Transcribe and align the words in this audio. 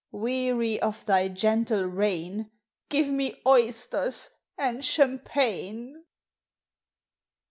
Weary 0.11 0.81
of 0.81 1.05
thy 1.05 1.27
gentle 1.27 1.83
reign 1.83 2.49
Give 2.89 3.09
me 3.11 3.39
oysters 3.45 4.31
and 4.57 4.83
champagne! 4.83 6.05